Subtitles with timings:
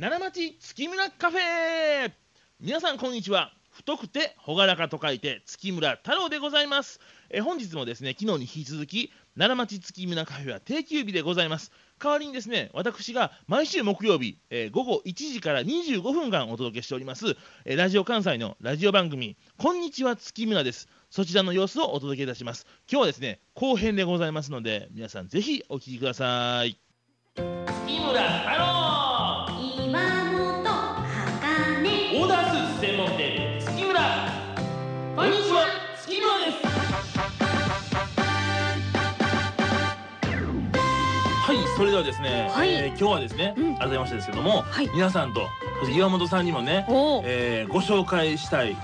[0.00, 2.10] 奈良町月村カフェ。
[2.58, 3.52] 皆さんこんにちは。
[3.70, 7.00] 太くて朗らかと書いて月村太郎でございます。
[7.28, 11.70] え本日もですね昨日に引き続き奈良町月村カフェは定休日でございます。
[12.02, 17.36] 代わりにですね私が毎週木曜日、えー午後1時から25分間お届けしております、
[17.66, 20.88] えーラジオ関西のラジオ番組こんにちは月村です。
[21.10, 22.66] そちらの様子をお届けいたします。
[22.90, 26.78] 今日はですね後編でございますので皆さんぜひお聞きください。
[27.36, 28.69] 月村
[42.10, 42.72] ですね、はい。
[42.72, 43.76] えー今日はですね、うん。
[43.76, 44.88] 改めましてですけども、はい。
[44.92, 45.48] 皆さんと
[45.80, 46.84] そして岩本さんにもね、
[47.24, 48.76] えーご紹介したい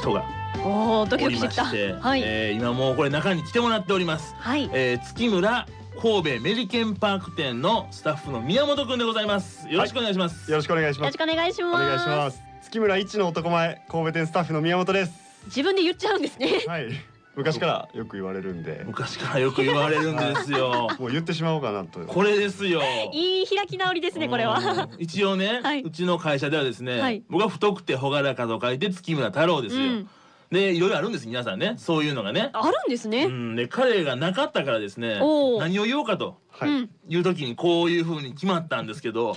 [0.00, 0.24] 人が
[0.64, 1.62] おードキおドキしてきた。
[1.62, 4.70] りまして、はい、えー今もうこれ中に来てもらっております、はい。
[4.72, 5.66] えー月村
[6.00, 9.68] 神戸メリケンパーク店のスタッフの宮本くんでございます。
[9.68, 11.26] よろしくお願いします、よろしくお願いしよろします。
[11.26, 11.74] くお願いします。
[11.74, 12.42] お願いします。
[12.62, 15.12] 月村一の男前神戸店スタッフの宮本です。
[15.46, 16.64] 自分で言っちゃうんですね。
[16.66, 16.88] はい。
[17.36, 20.88] 昔からよく言われるんで、昔からよく言われるんですよ。
[20.98, 22.00] もう言ってしまおうかなと。
[22.00, 22.80] これですよ。
[23.12, 24.58] いい開き直りですねこれは。
[24.58, 24.88] うん。
[24.98, 25.82] 一応ね、はい。
[25.82, 27.22] うちの会社ではですね、はい。
[27.28, 30.08] 僕は太くて朗らかと書いて月村太郎ですよ、うん。
[30.50, 31.74] でいろいろあるんです皆さんね。
[31.76, 32.48] そういうのがね。
[32.54, 35.20] あるんですね、うん、で彼がなかったからですね
[35.58, 36.70] 何を言おうかとはい。
[36.70, 39.36] うんいう時にこういう風に決まったんですけど、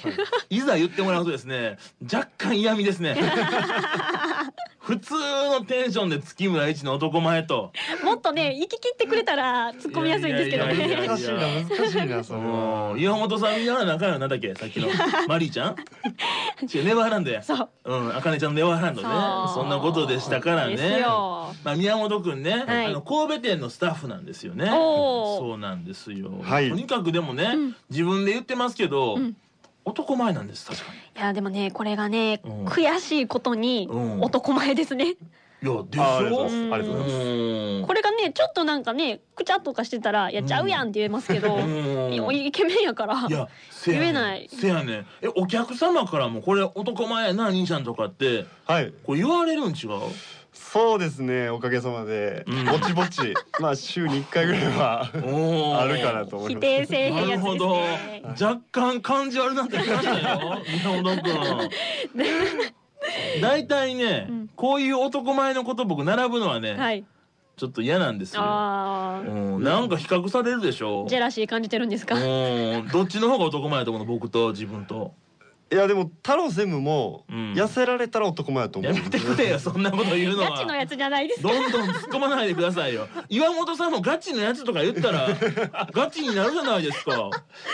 [0.49, 1.77] い、ざ言ってもらうとですね
[2.11, 3.15] 若干嫌味ですね
[4.89, 7.71] 普通のテンションで月村一の男前と。
[8.03, 11.05] もっとね行き切ってくれたら突っ込みやすいんですけどね。
[11.07, 11.35] 難しいな
[11.77, 12.91] 難しいなそれは。
[12.93, 14.55] うん岩本さんやらなあかんよなんだっけ？
[14.55, 14.87] さっきの。
[15.29, 15.75] マリーちゃん？
[16.73, 17.43] 違うネバーランドや。
[17.43, 17.69] そう。
[17.85, 19.07] うん、あかねちゃんのネバーランドね。
[19.07, 19.53] そう。
[19.61, 20.99] そんなことでしたからね。
[21.01, 21.53] よ。
[21.63, 22.85] まあ宮本くんね、はい。
[22.87, 24.65] あの神戸店のスタッフなんですよね。
[24.65, 26.69] そうなんですよ、はい。
[26.69, 27.75] とにかくでもね、うん。
[27.91, 29.37] 自分で言ってますけど、うん
[29.89, 32.65] 男前なんです確かいやでもねこれがね、うん。
[32.65, 34.21] 悔しいことにうん。
[34.21, 35.17] 男前ですね、に
[35.61, 36.03] いやでしょ？
[36.03, 37.15] ありがとうございます。
[37.15, 41.57] うんこれがねちょっとなんかねくちゃっとかしてたら「やっちゃうやん」って言えますけど、
[42.31, 43.47] イケメンやからいや
[43.85, 48.93] 言えないせやねんえお客様からもこれ男前やな兄ちゃんとかってはい。
[49.03, 49.99] これ言われるん違う？
[50.51, 51.49] そうですね。
[51.49, 55.01] おかげさまでうんぼちぼち まあ週に一回ぐらいは
[55.81, 56.67] あるかなと思います。
[56.67, 58.23] 否定せえへんなやつでするほどね。
[58.39, 61.69] 若干感じ悪なってきましたよ宮本君
[63.41, 64.49] 大体ね、うん。
[64.55, 67.03] こういう男前のこと僕並ぶのはね、はい。
[67.57, 68.45] ちょっと嫌なんですよ、う
[69.59, 71.05] ん、なんか比較されるでしょ。
[71.09, 72.15] ジェラシー感じてるんですか？
[72.15, 72.87] うん。
[72.91, 74.13] どっちの方が男前だと思うの？
[74.13, 75.13] 僕と自分と
[75.71, 77.53] いやでも太郎専務もうん。
[77.53, 78.93] 痩せられたら男前だと思う。
[78.93, 80.51] やめてくれよそんなこと言うのは。
[80.51, 81.41] ガチのやつじゃないです。
[81.43, 83.07] どんどん突っ込まないでくださいよ。
[83.29, 85.29] 岩本さんもガチのやつとか言ったら
[85.93, 87.29] ガチになるじゃないですか。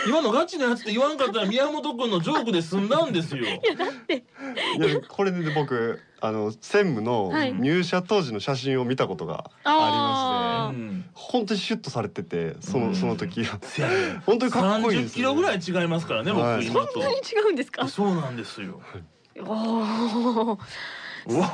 [0.06, 3.44] 今のガチのやつって言わんかったら宮本君のジョークで済んだんですよ。
[3.44, 7.54] いやこれで僕あの専務のはい。
[7.54, 10.90] 入社当時の写真を見たことがあありまして。
[10.90, 12.94] うん本当にシュッとされててその、うん。
[12.94, 13.94] その時せやね。
[14.26, 16.66] 本当にかっこいいんで30すよ、キロぐらい違いますからね僕はい。
[16.66, 16.86] 今。
[16.86, 17.88] とそんなに違うんですか？
[17.88, 18.80] そうなんですよ。
[19.40, 20.58] おー。
[21.28, 21.52] うわ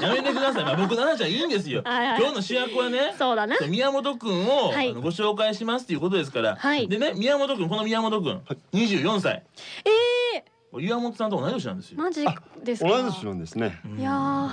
[0.00, 1.82] やめてください、まあ、僕の話はいいんですよ。
[1.84, 2.20] はいはい。
[2.20, 3.56] 今日の主役はねそうだな。
[3.68, 4.90] 宮本くんを、はい。
[4.90, 6.86] あのご紹介しますっていうことですから、はい。
[6.86, 8.42] でね宮本くんこの宮本くん。
[8.72, 9.42] 24歳。
[9.84, 9.90] え
[10.78, 12.02] 岩本さんと同い年なんですー、よ。
[12.04, 12.24] マジ
[12.64, 12.88] ですか？
[12.90, 13.80] 同い年なんですね。
[13.84, 14.50] うんいやー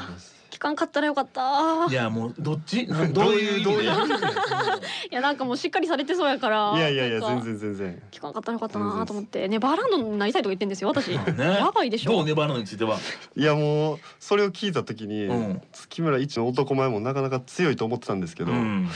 [0.50, 1.86] 聞かんかったらよかった。
[1.88, 2.88] いやもうどっち？
[2.90, 3.82] なんどういううどういう？
[5.12, 8.02] いやなんかもうしっかりされてそうやからいやいやいや全然全然。
[8.10, 9.48] 聞かんかったらよかったなと思って。
[9.48, 11.22] ネバーランドになりたいとか言ってんですよ私、ね。
[11.38, 12.12] やばいでしょ。
[12.14, 12.98] どう粘るのについては？
[13.36, 15.62] いやもうそれを聞いた時に、うん。
[15.72, 18.90] 月村一の男前もなかなか強いと思ってたんですけど、うん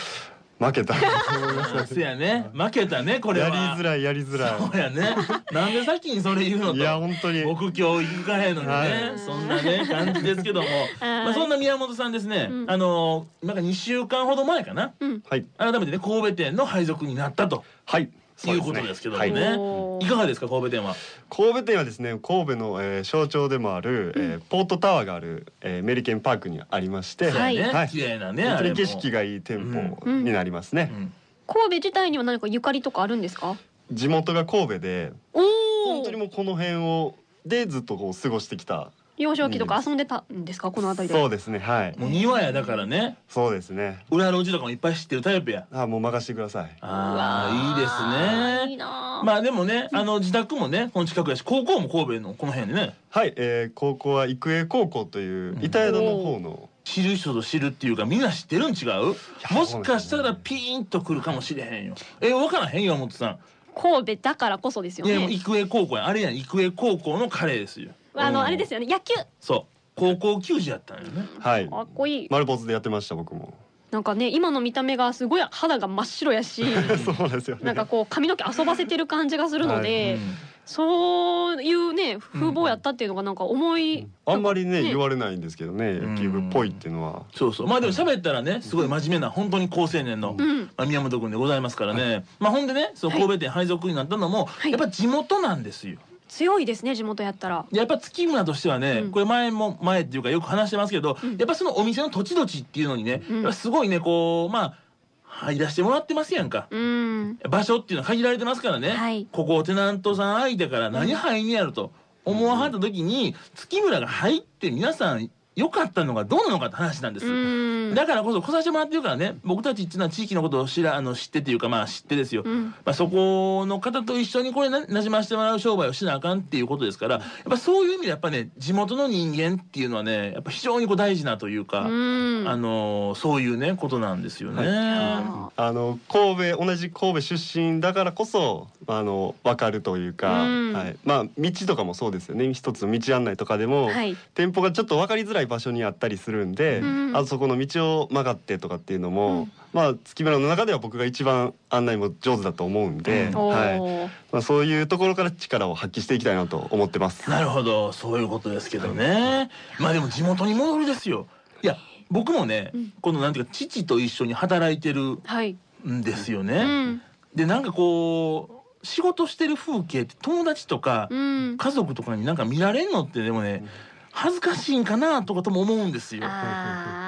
[0.62, 0.94] 負けた。
[0.94, 1.00] と
[1.38, 2.52] 思いましたせやね。
[2.54, 3.48] 負けたねこれは。
[3.50, 5.16] やりづらいやりづらそうやね。
[5.52, 6.76] なんで先にそれ言うのと。
[6.76, 7.44] いいや本当に。
[7.44, 9.20] 僕今日行くかへんのにね、はい。
[9.20, 10.68] そんなね感じですけども、
[11.02, 12.72] まあ、そんな宮本さんですね、うん。
[12.72, 14.94] あのなんか2週間ほど前かな。
[15.00, 15.24] うん。
[15.28, 15.46] はい。
[15.58, 17.64] 改めてね神戸店の配属になったと。
[17.86, 18.10] はい
[18.50, 19.31] いうことですけどもはい。
[19.31, 19.57] ね
[20.02, 20.06] い。
[20.07, 20.96] かがですか神戸店は？
[21.29, 27.58] 神戸店はですね神戸の、えー象徴でもある、えーポートタワーがある、えーメリケンパークにありまして、はい。
[27.58, 27.90] はい。
[27.90, 31.14] 綺麗なね本当に景色がいい店舗になりますね、うん。
[31.47, 33.58] 神戸自体には何かゆかりとかあるんですか？
[33.91, 35.41] 地元が神戸でお
[35.85, 37.16] 本当におもうこの辺を
[37.46, 38.91] でずっとこう過ごしてきた
[39.22, 40.72] 幼少期とか遊んでたんですか？
[40.72, 41.20] この辺りで。
[41.20, 41.97] そうですねはい。
[41.97, 43.18] もう庭やだからね。
[43.29, 44.03] そうですね。
[44.12, 45.68] 裏路地とかもいっぱい知ってるタイプや。
[45.72, 46.78] あもう任せてください。
[46.82, 48.73] ああいいですね。
[48.73, 52.96] いなあまあでもねあの自宅もねこの近くやし高校も神戸のこの辺でね。
[53.09, 55.64] はい、えー、高校は育英高校といううん。
[55.64, 58.88] 板宿の方の、知る人ぞ知るっていうかみんな知ってるん違う？
[58.88, 59.03] や
[59.52, 61.96] もしかしたらピーンとくるかもしれへんよ。
[62.22, 63.40] え分からへん岩本さん。
[63.73, 65.32] 神戸だからこそですよね。
[65.32, 66.08] 育英高校や。
[66.08, 68.22] あれやん育英高校のカレーですようん。
[68.22, 68.85] あのあれですよね。
[68.87, 69.13] 野球。
[69.40, 69.72] そう。
[69.96, 71.28] 高校球児やったんよね。
[71.40, 71.69] はい。
[71.69, 72.28] かっこいい。
[72.29, 73.53] 丸坊主でやってました僕も。
[73.91, 76.63] なんかね今の見た目がすごい肌が真っ白やし。
[77.03, 77.63] そうですよね。
[77.63, 80.22] なんかこう髪の毛遊ばせてる感じがするので、うん。
[80.66, 84.84] そういうね風貌やったっていうのがなんか思い、あんまりねね。
[84.84, 87.23] 言われないんですけどね野球部っぽいっていうのは。
[87.35, 87.67] そうそう。
[87.67, 90.59] まあでも喋ったらねすごい真面目な本当に高青年の、うん。
[90.78, 94.72] まあ、宮本君でございますからね、まあほんでねその神戸店配属になったのも、い。
[94.72, 95.97] やっぱ地元なんですよ。
[96.32, 97.66] 強いですね地元やったら。
[97.72, 99.12] やっぱ月村としてはね、うん。
[99.12, 101.32] これ前も前っていうかよく話してますけど、うん。
[101.36, 103.54] やっぱそのお店の土地土地っていうのにね、うん。
[103.54, 104.78] すごいねこうまあ
[105.24, 106.68] 入らせてもらってますやんか。
[106.72, 107.38] うん。
[107.50, 109.28] 場所っていうのは限られてますからね、はい。
[109.30, 111.92] ここテナントさん相手から何入んねやると
[112.24, 117.26] 思わはった時に月村が入って皆さん良かったのがどうなのかって話なんです。
[117.26, 117.94] うん。
[117.94, 119.36] だからこそ来させてもらってるからね。
[119.44, 122.68] 僕たちっていうのは地域のことを知らあの知ってっていうかまあ知ってですよ、うん。
[122.68, 132.47] まあ、そこの方と一緒にこれななじませてもらう商売をしなあかんっていうことですからやっぱそういう意味でやっぱね地元の人間っていうのはねやっぱ非常にこう大事なというか、うん。
[132.47, 134.64] あのそういうねことなんですよね。
[134.66, 140.74] ああの神戸同じ神戸出身だからこそあの分かるというか、うん。
[140.74, 142.54] はい、まあ道とかもそうですよね。
[142.54, 144.16] 一つの道案内とかでも、はい。
[144.34, 149.52] 店舗がちょっと分かりづらい場所にあったりするんで、うんあそこの道を曲がってとかっていうのも、うん。
[149.73, 153.38] まあ月村の中では僕が一番案内も上手だと思うんで、うん。
[153.38, 153.79] おはい。
[153.79, 154.08] ー。
[154.32, 157.29] まあ、そういうところから力を発揮していきたいなと思ってます。
[157.29, 159.49] なるほどそういうことですけどね。
[159.79, 161.28] まあでも地元に戻るですよ。
[161.64, 161.78] いや
[162.09, 162.94] 僕もね、うん。
[163.02, 165.58] このなんていうか父と一緒に働いてるはい。
[165.87, 166.91] んですようね。
[166.94, 167.02] ん
[167.35, 171.58] でなんかこう仕事してる風景って友達とかうん。
[171.58, 173.64] 家族とかになんか見られんのってでもね
[174.11, 176.23] 恥ずかしいんかなとかとも思うんですよ。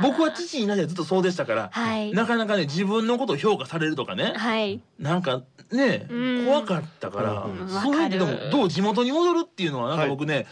[0.02, 2.12] 僕は父になってずっとそうでしたから、はい。
[2.14, 4.82] なかなかね自分のことを評価されるとかね、はい。
[5.00, 6.46] なんかねうん。
[6.46, 7.70] 怖かったから、うん。
[7.70, 10.48] そういう意味でもどう地元に戻るっていうのはなんか僕ね、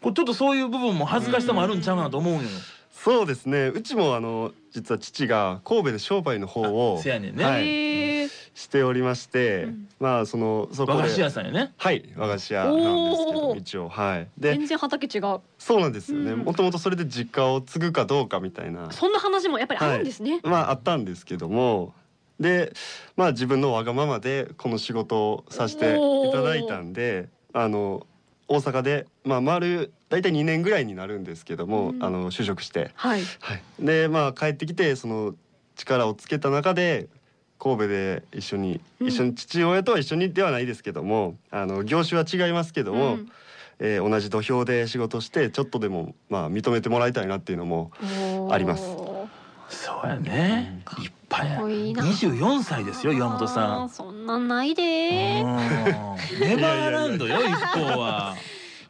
[0.00, 2.42] こうちょっとそういう部分も恥ずかしさもあるんちゃうかなと思うんよ。
[2.90, 3.68] そうですね。
[3.68, 7.62] うちもあの実は父が神戸で商売の方をせやねんね、はい
[8.54, 9.88] しておりまして、うん。
[9.98, 10.98] まあそのそこで。
[10.98, 11.72] 和菓子屋さんやね。
[11.76, 14.28] はい和菓子屋なんですけど一応はい。
[14.38, 15.40] で全然畑違う。
[15.58, 16.32] そうなんですよね。
[16.32, 16.38] うん。
[16.40, 18.90] もともとそれで実家を継ぐかどうかみたいな。
[18.92, 20.40] そんな話もやっぱりあるんですね。
[20.42, 21.94] まああったんですけども。
[22.40, 22.72] で
[23.16, 28.06] まあ自分のわがままでこの仕事をさせていただいたんであの
[28.48, 32.02] 大阪でまあ丸大体2年ぐらいになるんですけども、うん。
[32.02, 33.22] あの就職して、はい。
[33.40, 35.34] はい、でまあ帰ってきてその
[35.76, 37.08] 力をつけた中で
[37.62, 43.28] 神戸で一緒に、うん一緒に父親とは一緒にではないですけどもあの業種は違いますけども、うん
[43.78, 47.90] えー同じ土俵で仕事してちょっとでもまあ認めてもらいたいなっていうのも
[48.50, 50.82] ありますそうやね。
[50.98, 51.56] 立派や。
[51.56, 53.88] かっこい二十四歳ですよ岩本さん。
[53.88, 54.82] そんなんないで。
[54.82, 58.36] ネバーランドよ 一方は。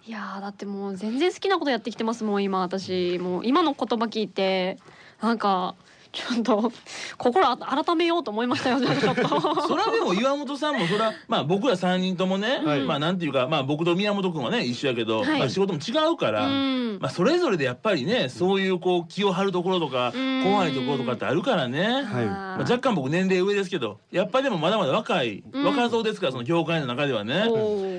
[0.05, 4.79] いやーだってもう全然好きなことやってきてますもん今私もう今の言葉聞いて
[5.21, 5.77] なんか
[6.13, 6.73] ちょっと
[7.17, 9.29] 心あ改めようと思いましたよね ちょっと。
[9.67, 12.81] それはでも岩本さんもそれはまあ僕ら三人ともね、はい。
[12.81, 15.39] まあなんていうかまあ僕と宮本君はね一緒やけど、はい。
[15.39, 16.99] まあ仕事も違うから、うん。
[17.01, 20.43] まあそれぞれでやっぱりねそういうこう気を張るところとかうん。
[20.45, 21.83] 怖いところとかってあるからね。
[21.83, 22.05] はい。
[22.05, 25.65] まあ、若干僕年齢上ですけどやっぱりでもまだまだ若い、うん。
[25.65, 27.49] 若造ですからその業界の中ではね。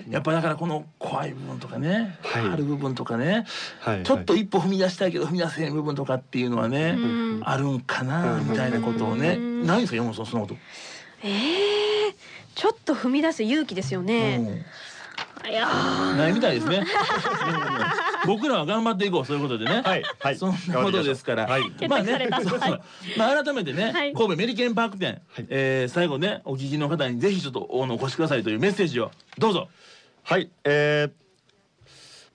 [0.10, 2.46] やっぱだからこの怖い部分とかね、はい。
[2.46, 3.46] ある部分とかね
[3.80, 4.04] はい。
[4.04, 7.42] ちょっと一歩踏み出したいけど踏み出せん部分とかっていうのはね、うん。
[7.44, 10.60] あるんかなうんみたいなことをね、うんないんですか山本さんそんなこと。
[11.24, 12.14] えー、
[12.56, 14.66] ちょっと踏み出す勇気ですよね。
[15.50, 16.16] いやー。
[16.16, 16.86] ないみたいですね。
[18.26, 19.82] 僕らは頑張っていこうそういうことでね。
[19.84, 20.38] はいはい。
[20.38, 21.46] そんなことですから。
[21.46, 21.62] はい。
[21.62, 22.42] まあ決定された。
[22.42, 22.82] そうそう。
[23.18, 24.14] まあ改めてね、はい。
[24.14, 25.46] 神戸メリケンパーク店、はい。
[25.50, 29.12] えー最後ねお聞きの方にぜひちょっとおお越しくださいというメッセージを。
[29.38, 29.70] どうぞ。
[30.24, 31.12] はい、えー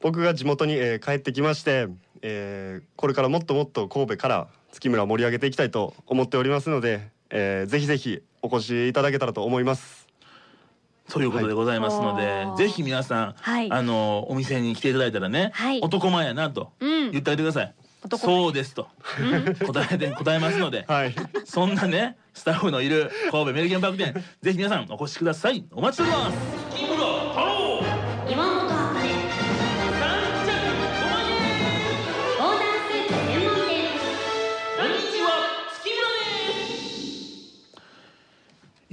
[0.00, 1.88] 僕が地元に、えー帰ってきまして、
[2.22, 10.06] えーこれからもっともっと神戸から月村を盛り上げていきたいと思っておりますので、えーぜひぜひお越しいただけたらと思います。
[11.10, 13.70] ということでございますので、はいぜひ皆さん、はい。
[13.72, 15.80] あのお店に来ていただいたらね、はい。
[15.80, 17.10] 男前やなとうん。
[17.12, 17.74] 言ってあげてください。
[18.04, 18.36] 男前。
[18.36, 18.88] そうですと。
[19.66, 25.64] 答えて 答えますので、はい、そんなねスタッフのいる神戸メリケンパーク店ぜひ皆さんお越しください。
[25.72, 27.07] お待ちしております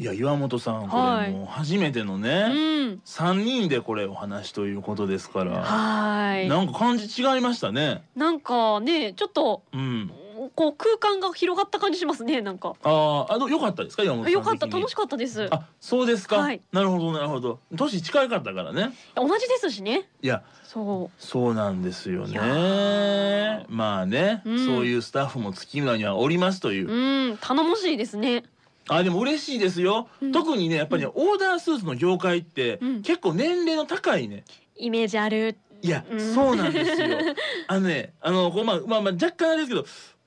[0.05, 1.31] や岩本さんこはい。
[1.31, 3.01] れもう初めてのうね、ん。
[3.03, 6.47] 三人でこれお話ということですから、はい。
[6.47, 8.03] なんか感じ違いましたね。
[8.15, 10.11] なんかねちょっとうん。
[10.53, 12.75] こう空間が広がった感じしますねなんか。
[12.83, 15.47] あーあの良かったですか山本さんよかった楽しかったです。
[15.49, 16.61] あそうですか、はい。
[16.71, 17.59] なるほどなるほど。
[17.73, 18.91] 年近かったからね。
[19.15, 20.07] 同じですしね。
[20.21, 23.65] いやそそうなんですよね。
[23.69, 24.65] まあね、うん。
[24.65, 26.91] そういうスタッフも月村にはおりますというう。
[26.91, 28.43] うん頼もしいですね
[28.87, 30.31] あでも嬉しいですよ、うん。
[30.31, 33.01] 特にねやっぱりね、オーダースーツの業界って、うん。
[33.01, 34.43] 結構年齢の高いね。
[34.75, 35.57] イメージある。
[35.81, 36.33] いや、うん。
[36.33, 37.17] そうなんですよ。
[37.67, 39.85] あのねあのこうまあまあまあ若干あれですけど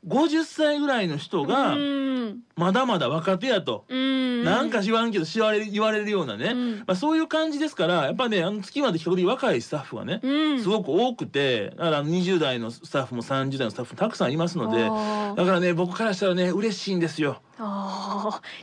[0.08, 2.38] 50歳ぐらいの人がうん。
[2.56, 4.44] まだまだ若手やと、うん。
[4.44, 6.78] なんか知らんけど言われる言われるようなね、うん。
[6.78, 10.62] まあ、そういう感じですからやっぱねあの月まで比較的若いスタッフがね、うん。
[10.62, 17.40] すごく多くてだから20代のスタッフも30代のスタッフもたくさんいますのでだからね僕からしたらね嬉しいんですよ。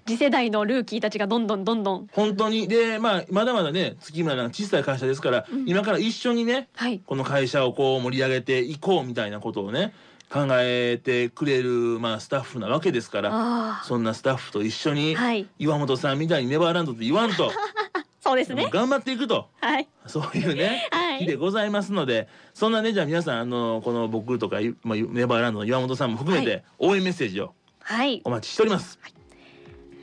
[0.06, 2.08] 次世代のルーキーたちがどんどんどんどん。
[2.12, 2.68] 本当に。
[2.68, 5.68] でまあまだまだね月村なんか小さい会社ですから、うん。
[5.68, 7.02] 今から一緒にねはい。
[7.06, 9.94] この会社をこう盛り上げていこうみたいなことをね
[10.30, 15.48] 考えてくれる、まあ、スタッフなわけですからあそんなスタッフと一緒に、あはい。
[15.60, 17.52] 岩本さんみたいにネバーランドって言わんと、
[18.22, 18.68] そうですね。
[18.72, 19.50] 頑張っていくと。
[19.62, 19.88] はい。
[20.08, 21.20] そういうねはい。
[21.20, 28.22] 日でございますのでそんなねじゃあ皆さんあのこの僕とか、まあ、ネバーランドの岩本さんも含めはて応援メッセージをはい。
[28.24, 29.00] お待ちしております。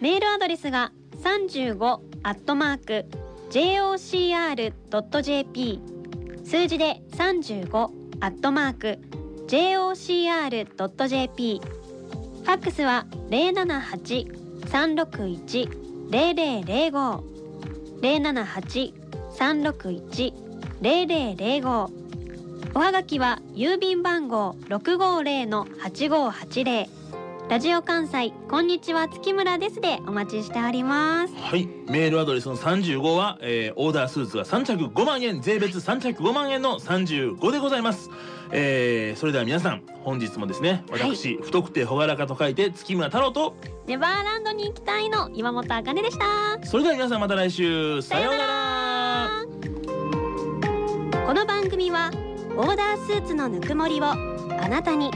[0.01, 3.07] メールアドレスが三十五アットマーク
[3.51, 5.81] jocr ドット jp
[6.45, 8.99] 数字で三十五アットマーク
[9.53, 14.27] jocr.jp ファックスは零七八
[14.69, 15.69] 三六一
[16.11, 17.23] 零零零五。
[18.01, 18.95] 零七八
[19.31, 20.33] 三六一
[20.81, 21.91] 零零零五。
[22.75, 26.89] おはがきは郵便番号六五零の八五八零。
[27.53, 31.35] ラジオ関西こんにちは月村ですでお待ちしております。
[31.35, 38.09] はい、メールアドレスの35は、えーオーダースーツが3着5万円税別3着5万円の35でございます、
[38.53, 43.55] えーそれでは皆さん本日もですね私、太くて朗らかと書いて月村太郎と
[43.87, 46.25] ネバーランドに行きたいの岩本あかねでした。
[46.67, 49.31] それでは皆さんまた来週さようなら。
[51.27, 52.11] この番組は
[52.57, 54.17] オーダースーツのぬくもりをあ
[54.71, 55.11] なたに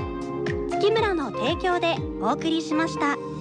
[0.69, 3.36] 月村の提供でお送りしました。